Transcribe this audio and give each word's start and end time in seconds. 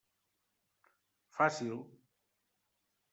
Fàcil. 1.37 1.77